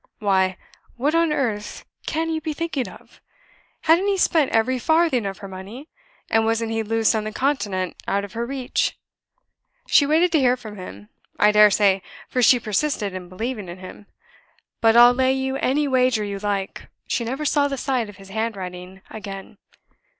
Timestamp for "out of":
8.07-8.33